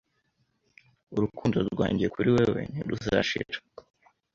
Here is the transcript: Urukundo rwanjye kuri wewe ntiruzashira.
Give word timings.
Urukundo 1.15 1.57
rwanjye 1.71 2.05
kuri 2.13 2.29
wewe 2.35 2.59
ntiruzashira. 2.71 3.57